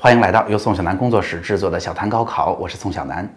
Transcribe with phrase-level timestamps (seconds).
[0.00, 3.28] 欢迎来到由宋小楠工作室制作的小谈高考，我是宋小楠。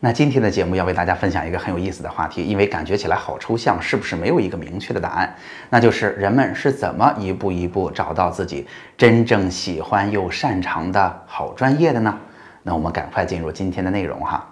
[0.00, 5.34] 那今天的节目要为大家分享一个很有意思的话题，因为感觉起来好抽象，是不是没有一个明确的答案？
[5.70, 12.14] 那就是人们是怎么一步一步找到自己真正喜欢又擅长的好专业的呢？
[12.62, 14.46] 那我们赶快进入今天的内容哈。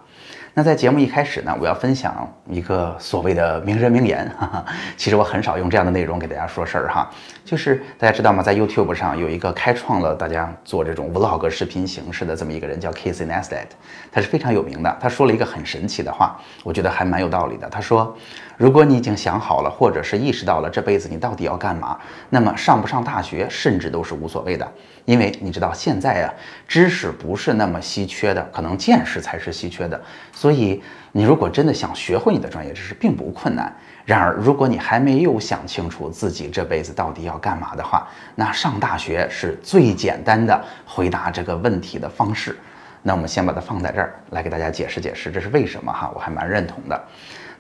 [0.55, 4.29] 那在节目一开始呢，我要分享一个所谓的名人名言。
[4.37, 4.65] 哈哈，
[4.97, 7.09] 其实我很少用这样的内容给大家说事儿哈。
[7.45, 8.43] 就是大家知道吗？
[8.43, 13.69] 在 YouTube 上有一个开创了大家做这种 Vlog 视频形式的这么一个人，叫 Casey Neistat，
[14.11, 14.97] 他是非常有名的。
[15.01, 17.69] 他说了一个很神奇的话，我觉得还蛮有道理的。
[17.69, 18.17] 他说，
[18.59, 21.97] 如果你已经想好了，或者是意识到了这辈子你到底要干嘛，
[22.29, 24.69] 那么上不上大学甚至都是无所谓的。
[25.05, 26.29] 因为你知道现在啊，
[26.67, 29.99] 知识不是那么稀缺的，可能见识才是稀缺的。
[30.33, 33.73] 所以你如果真的想学会你的专业知识，并不困难。
[34.05, 42.59] 然而，如果你还没有想清楚自己这辈子到底要干嘛的话，那上大学是最简单的回答这个问题的方式。
[43.03, 46.11] 那我们先把它放在这儿来给大家解释解释，这是为什么哈？
[46.13, 47.01] 我还蛮认同的。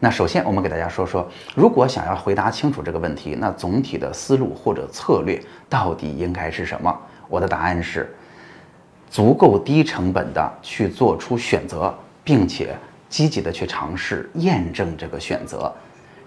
[0.01, 6.97] 那首先，我们给大家说说，如果想要回答清楚这个问题，那总体的思路或者策略到底应该是什么？
[7.29, 8.09] 我的答案是，
[9.11, 12.77] 足够低成本的去做出选择，并且
[13.09, 15.73] 积极的去尝试验证这个选择。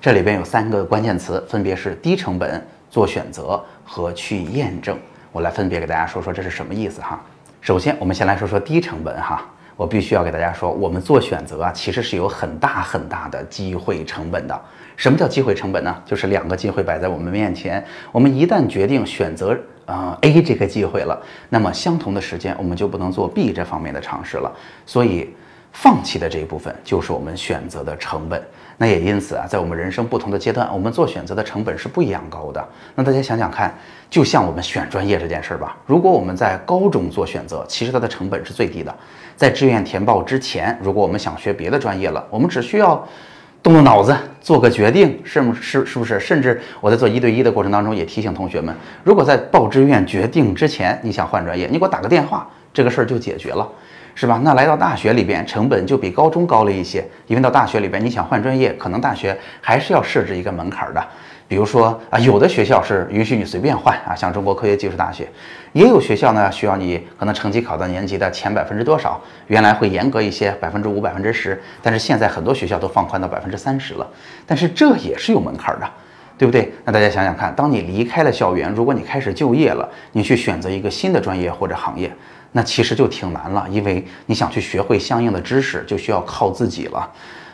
[0.02, 5.00] 这里边有三个关键词，分别是低成本做选择和去验证。
[5.32, 7.24] 我来分别给大家说说这是什么意思哈。
[7.62, 9.46] 首先，我们先来说说低成本哈。
[9.82, 14.62] 我必须要给大家说，我们做选择啊，其实是有很大很大的机会成本的。
[14.96, 15.98] 什么叫机会成本呢？
[16.06, 19.58] 就是两个机会摆在我们面前，我们一旦决定选择。
[19.88, 24.50] 啊，A 这个机会了，那么相同的时间我们就不能做 B 这方面的尝试了，
[24.86, 25.28] 所以
[25.74, 28.42] 放弃的这一部分就是我们选择的成本。
[28.82, 32.68] 那也因此啊，在我们人生不同的阶段，我们做选择的成本是不一样高的。
[32.96, 33.72] 那大家想想看，
[34.10, 38.92] 就像我们选专业这件事儿吧，如果我们在高中做选择，其实它的成本是最低的。
[39.36, 43.08] 在志愿填报之前，如果我们想学别的专业了，我们只需要。
[43.64, 45.86] 动动脑子，做个决定，是不是？
[45.86, 46.20] 是不是？
[46.20, 53.70] 甚至我在做一对一的过程当中，也提醒同学们，如果在报志愿决定之前，你想换专业，你给我打个电话，这个事儿就解决了，
[54.14, 54.40] 是吧？
[54.44, 61.04] 那来到大学里边，成本就比高中高了一些，因为到大学里边，你想换专业，可能大学还是要设置一个门槛的。
[61.48, 65.28] 比如说啊，有的学校是允许你随便换啊，像中国科学技术大学，
[65.74, 74.08] 也有学校呢需要你可能成绩考到年级的前百分之多少，原来会严格一些，百分之五、百分之十，但是现在很多学校都放宽到百分之三十了，
[74.48, 75.90] 但是这也是有门槛的，
[76.38, 76.72] 对不对？
[76.86, 82.10] 那大家想想看，当你离开了校园，如果你开始就业了，你去选择一个新的专业或者行业，
[82.52, 87.10] 那其实就挺难了，因为你想去学会相应的知识，就需要靠自己了。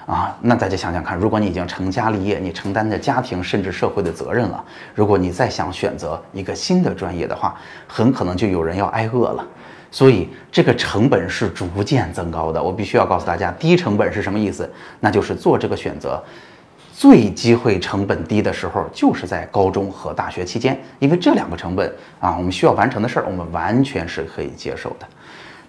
[0.08, 4.64] 啊，那大家想想看，如果你已经成家立业，你承担着家庭甚至社会的责任了，
[4.96, 7.56] 如果你再想选择一个新的专业的话，
[7.88, 9.46] 很可能就有人要挨饿了。
[9.92, 12.64] 所以这个成本是逐渐增高的。
[12.64, 14.70] 我必须要告诉大家，低成本是什么意思？
[15.02, 16.24] 那就是做这个选择，
[16.98, 25.06] 最机会成本低的时候，就是在高中和大学期间，因为这两个成本啊，我们需要完成的事儿，我们完全是可以接受的。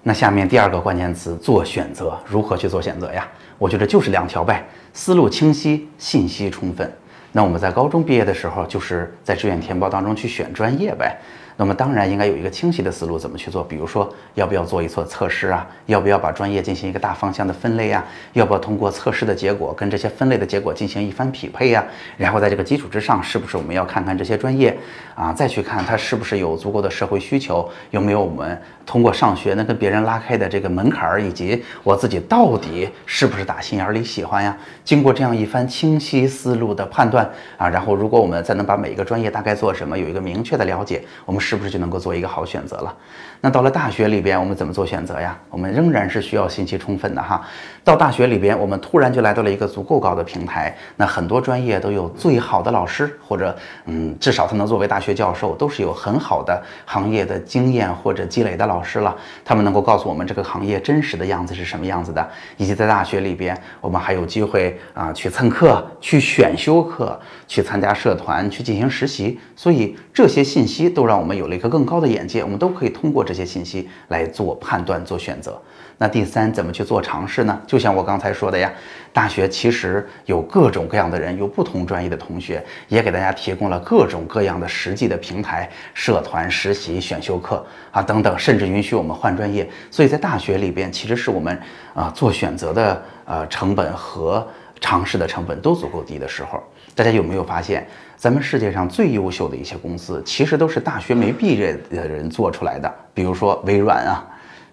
[0.02, 3.28] 那下面第二个关键词，做选择，如何去做选择呀？
[3.58, 6.90] 我觉得就是两条呗，思路清晰，信息充分。
[7.32, 11.14] 那我们在高中毕业的时候，就是在志愿填报当中去选专业呗。
[11.60, 13.64] 那么当然应该有一个清晰的思路，怎么去做？
[13.64, 15.66] 比如说，要不要做一做测试啊？
[15.86, 18.04] 要不要把专业进行一个大方向的分类啊？
[18.32, 21.84] 要不要通过测试的结果跟这些分类的结果进行一番匹配呀？
[22.16, 24.78] 然后在这个基础之上，是不是我们要看看这些专业
[25.16, 25.32] 啊？
[25.32, 34.56] 再去看它是不是有足够的社会需求，有没有我们通过上学能跟别人拉开的这个门槛儿，以及我自己到底是不是打心眼里喜欢呀？
[34.84, 41.42] 经过这样一番清晰思路的判断啊，然后如果我们再能把每一个专业大概做什么有一个明确的了解，我们。
[41.48, 42.94] 是不是就能够做一个好选择了？
[43.40, 45.38] 那到了大学里边，我们怎么做选择呀？
[45.48, 47.40] 我们仍然是需要信息充分的哈。
[47.82, 59.16] 到大学里边，我们突然就来到了一个足够高的平台，那很多专业都有最好的老师，或者嗯，至少他能作为大学教授，都是有很好的行业的经验或者积累的老师了。
[59.42, 62.28] 他们能够告诉我们这个行业真实的样子是什么样子的，
[62.58, 69.40] 以及在大学里边，我们还有机会啊去蹭课、去选修课、去参加社团、去进行实习。
[69.56, 71.37] 所以这些信息都让我们。
[71.38, 75.58] 有了一个更高的眼界，我们都可以通过这些信息来做判断、做选择。
[76.00, 77.60] 那第三，怎么去做尝试呢？
[77.66, 78.72] 就像我刚才说的呀，
[79.12, 89.68] 大学其实有各种各样的人，有不同专业的同学，也给大家提供了各种各样的实际的平台、社团、实习、选修课啊等等，甚至允许我们换专业。
[89.90, 91.60] 所以在大学里边，其实是我们
[91.94, 94.46] 啊做选择的呃成本和
[94.80, 96.62] 尝试的成本都足够低的时候。
[96.94, 97.86] 大家有没有发现，
[98.16, 102.92] 咱们世界上最优秀的一些公司，其实都是大学没毕业的人做出来的？
[103.14, 104.26] 比如说微软啊，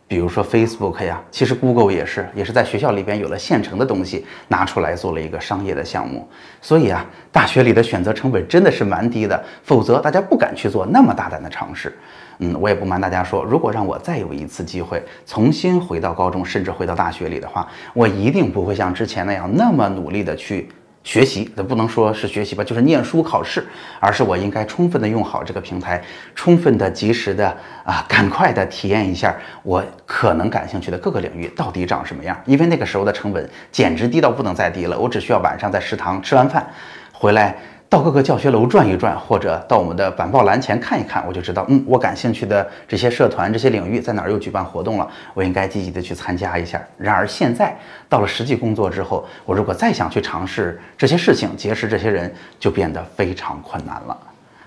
[0.07, 6.27] 比如说 Facebook 呀，其实 Google 也是，也是在学校里边有了现成的东西拿出来做了一个商业的项目。
[6.61, 11.91] 所以啊，大学里的选择成本真的是蛮低的，否则大家不敢去做那么大胆的尝试。
[12.37, 20.69] 嗯，我也不瞒大家说，如果让我再有一次机会重新回到高中，甚至回到大学里的话，我一定不会像之前那样那么努力的去。
[21.05, 23.63] 学习，那不能说是学习吧，就是念书考试，
[23.99, 26.03] 而是我应该充分的用好这个平台，
[26.33, 32.35] 充分的、及时的啊，赶快的体验一下我可能感兴趣的各个领域到底长什么样。
[32.45, 36.67] 因为那个时候的成本简直低到不能再低了，我只需要晚上在食堂吃完饭
[37.13, 37.55] 回来。
[37.87, 46.81] 到各个教学楼转一转，或者到我们的板报栏前看一看，我就知道，嗯，我感兴趣的这些社团、这些领域在哪儿又举办活动了，我应该积极的去参加一下。
[46.97, 47.77] 然而现在
[48.09, 54.17] 到了实际工作之后，我如果再想去尝试这些事情、结识这些人，就变得非常困难了。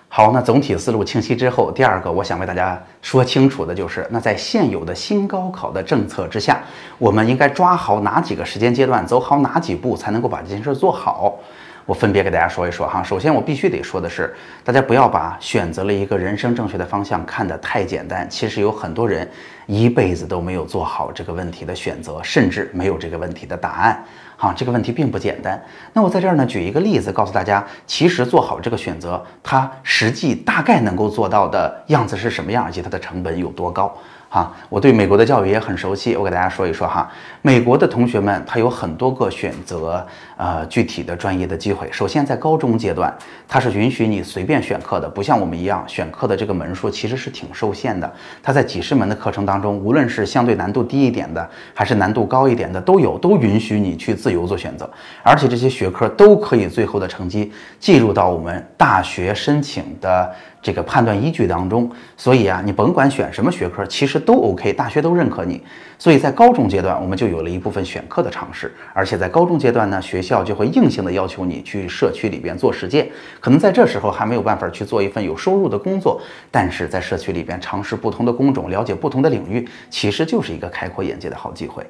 [0.09, 6.63] 好，那总体思路清晰之后，第二个我想为大家说清楚的就是，那在现有的新高考的政策之下，
[6.97, 11.39] 我们应该抓好哪几个时间阶段，走好哪几步，才能够把这件事做好。
[11.89, 13.03] 我分别给大家说一说哈。
[13.03, 18.29] 首先，我必须得说的是，大家不要把选择了一个人生正确的方向看得太简单。
[18.29, 19.27] 其实有很多人
[19.65, 24.05] 一辈子都没有做好这个问题的选择，甚至没有这个问题的答案。
[24.37, 25.59] 哈，这个问题并不简单。
[25.95, 33.97] 那我在这儿呢，举一个例子，告诉大家，其实做好这个选择，它实际大概能够做到的样子是什么样，以及它的成本有多高。
[34.31, 37.11] 哈，我对美国的教育也很熟悉，我给大家说一说哈。
[37.41, 41.89] 美国的同学们他有很多个选择呃具体的专业的机会。
[41.91, 43.11] 首先在高中阶段，
[43.49, 48.13] 它是允许你随便选课的，不像我们一样选课的这个门数其实是挺受限的。
[48.43, 54.89] 它在几十门的课程当中，无论是相对难度低一点的，还是难度高一点的，都有，都允许你去自由做选择。
[55.23, 57.51] 而且这些学科都可以最后的成绩
[57.81, 60.31] 计入到我们大学申请的。
[60.69, 65.63] 这个判断依据当中，所以啊，你甭管选什么学科，其实都 OK，大学都认可你。
[65.99, 73.09] 所以在高中阶段，我们就有了一部分选课的尝试，而且在高中阶段呢，学校就会硬性的要求你去社区里边做实践。
[73.41, 76.21] 可能在这时候还没有办法去做一份有收入的工作，
[76.51, 81.83] 但是在社区里边尝试不同的工种，了解不同的领域，其实就是一个开阔眼界的好机会。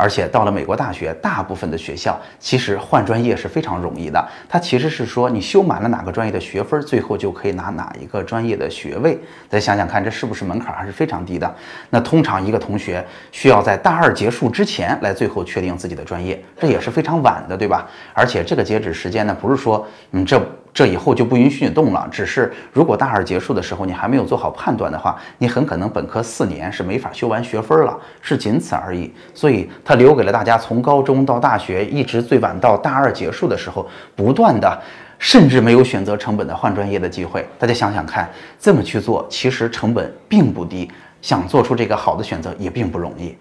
[0.00, 4.24] 而且到了美国大学，大部分的学校其实换专业是非常容易的。
[4.48, 9.18] 它其实是说你修满了哪个专业的学分，最后就可以拿哪一个专业的学位。
[9.48, 11.52] 再想想看，这是不是门槛还是非常低的？
[11.90, 17.88] 那通常一个同学需要在大二结束之前来最后确定自己的专业，这也是非常晚的，对吧？
[18.14, 20.40] 而且这个截止时间呢，不是说嗯这。
[20.78, 22.06] 这以后就不允许你动了。
[22.08, 29.12] 只是如果大二结束的时候你还没有做好判断的话，你很可能本科四年是没法修完学分了，是仅此而已。
[29.34, 33.84] 所以他留给了大家从高中到大学，一直最晚到大二结束的时候，
[34.14, 34.80] 不断的，
[35.18, 37.44] 甚至没有选择成本的换专业的机会。
[37.58, 38.30] 大家想想看，
[38.60, 40.88] 这么去做其实成本并不低，
[41.20, 43.36] 想做出这个好的选择也并不容易。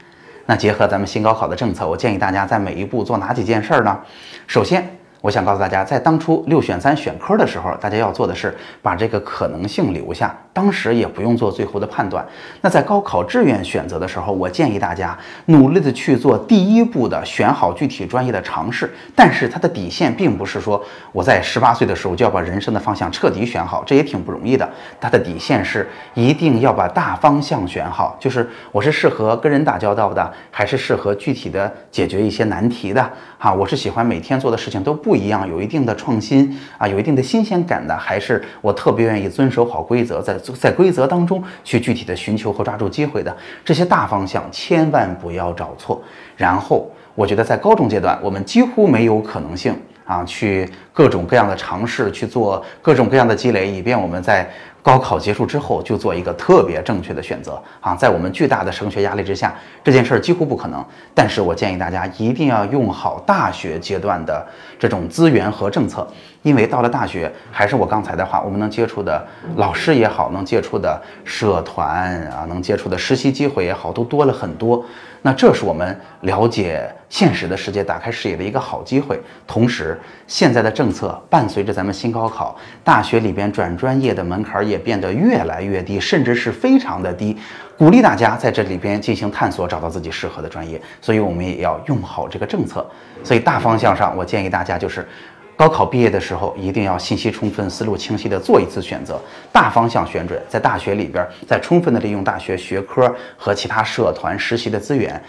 [0.48, 3.96] 那结合咱们新高考的政策，我建议大家在每一步做哪几件事儿呢？
[4.48, 4.90] 首先。
[5.28, 10.34] 我想告诉大家，在当初六选三选科的时候，大家要做的是把这个可能性留下。
[10.54, 12.26] 当时也不用做最后的判断。
[12.62, 15.16] 那在高考志愿选择的时候，我建议大家
[15.48, 18.90] 努力的去做第一步的选好具体专业的尝试。
[19.14, 20.82] 但是它的底线并不是说
[21.12, 24.68] 我在十八岁的时候就要把人生的方向彻底选好，这也挺不容易的。
[25.00, 33.12] 它的底线是一定要把大方向选好，就是我是适合跟人打交道的，还是适合具体的解决一些难题的？
[33.38, 46.02] 哈，我是喜欢每天做的事情都不一样，有一定的创新啊，有一定的新鲜感的，还是我特别愿意遵守好规则，在在规则当中去具体的寻求和抓住机会的这些大方向，千万不要找错。
[46.36, 54.50] 然后，我觉得在高中阶段，我们几乎没有可能性啊，去各种各样的尝试，去做各种各样的积累，以便我们在。
[54.88, 57.94] 高考结束之后就做一个特别正确的选择啊！
[57.94, 59.54] 在我们巨大的升学压力之下，
[59.84, 60.82] 这件事儿几乎不可能。
[61.14, 64.48] 但是我建议大家一定要用好大学阶段的
[64.80, 66.08] 这种资源和政策，
[66.42, 69.28] 因为到了大学，还是我刚才的话，我们能接触的
[69.58, 74.86] 老师也好，能接触的社团啊，能接触的实习机会也好，都多了很多。
[75.24, 79.20] 那这是我们了解现实的世界、打开视野的一个好机会。
[79.46, 87.38] 同时，现在的政策伴随着咱们新高考，大学里边转专业的门槛也变得越来越低，甚至是非常的低，
[87.78, 90.82] 鼓励大家在这里边进行探索，找到自己适合的专业。
[91.02, 92.86] 所以，我们也要用好这个政策。
[93.24, 95.08] 所以，大方向上，我建议大家就是。
[95.58, 99.20] 高考毕业的时候，一定要信息充分、思路清晰的做一次选择，
[99.52, 105.20] 大方向选准，在大学里边再充分的利用大学学科和其他社团实习的资源，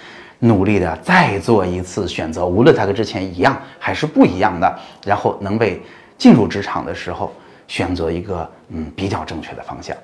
[0.40, 5.80] 努力的再做一次选择，无论它跟之前一样还是不一样的，然后能为
[6.18, 7.32] 进入职场的时候
[7.68, 9.96] 选择一个嗯比较正确的方向。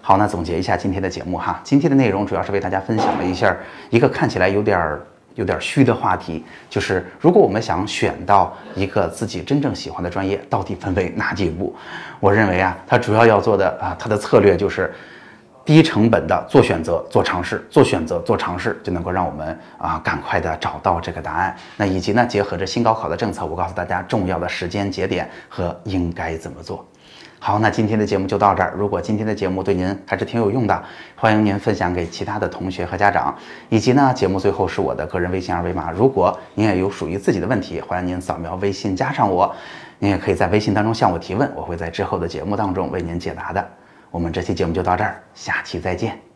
[0.00, 3.54] 好，那总结一下今天的节目哈，今天的内容主要是为大家分享了一下
[3.90, 11.76] 一个看起来有点儿有点虚的话题，就是如果我们想选到一个自己真正喜欢的专业，到底分为哪几步？
[12.20, 14.92] 我认为啊，它主要要做的啊，它的策略就是
[15.64, 21.54] 低成本的做选择、做尝试、做选择、做尝试，就能够让我们啊赶快的找到这个答案。
[21.76, 26.82] 那以及呢，结合着新高考的政策，我告诉大家重要的时间节点和应该怎么做。
[27.40, 28.74] 好，那今天的节目就到这儿。
[28.76, 33.34] 如果今天的节目对您还是挺有用的，欢迎您分享给其他的同学和家长。
[33.68, 39.54] 以及呢，节目最后是我的个人微信二维码，如果您也有属于自己的问题，欢迎您扫描微信加上我。
[40.00, 43.66] 您也可以在微信当中向我提问，我会在之后的节目当中为您解答的。
[44.10, 46.27] 我们这期节目就到这儿，下期再见。